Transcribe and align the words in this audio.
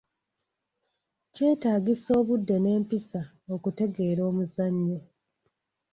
Kyetaagisa 1.33 2.09
obudde 2.19 2.55
n'empisa 2.59 3.21
okutegeera 3.53 4.21
omuzannyo. 4.29 4.99